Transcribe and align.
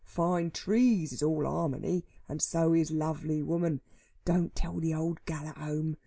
Fine 0.03 0.49
trees 0.49 1.13
is 1.13 1.21
all 1.21 1.45
harmony, 1.45 2.03
and 2.27 2.41
so 2.41 2.73
is 2.73 2.89
lovely 2.89 3.43
woman. 3.43 3.81
Don't 4.25 4.55
tell 4.55 4.79
the 4.79 4.95
old 4.95 5.23
gal 5.27 5.45
at 5.47 5.57
home. 5.59 5.95